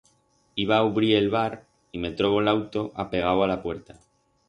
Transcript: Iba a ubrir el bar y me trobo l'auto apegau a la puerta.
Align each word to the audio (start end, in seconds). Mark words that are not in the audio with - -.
Iba 0.63 0.77
a 0.77 0.83
ubrir 0.83 1.15
el 1.17 1.29
bar 1.35 1.53
y 1.93 1.99
me 2.03 2.13
trobo 2.19 2.43
l'auto 2.49 2.85
apegau 3.07 3.43
a 3.49 3.55
la 3.57 3.63
puerta. 3.69 4.01